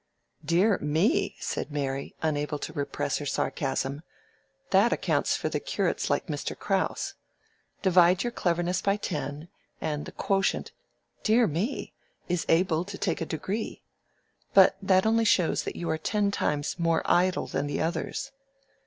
[0.43, 4.01] "Dear me!" said Mary, unable to repress her sarcasm;
[4.71, 6.57] "that accounts for the curates like Mr.
[6.57, 7.13] Crowse.
[7.83, 9.47] Divide your cleverness by ten,
[9.79, 13.83] and the quotient—dear me!—is able to take a degree.
[14.55, 18.31] But that only shows you are ten times more idle than the others."